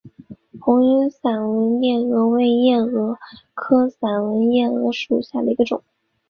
[0.59, 3.19] 红晕散纹夜蛾为夜蛾
[3.53, 5.83] 科散纹夜蛾属下的一个种。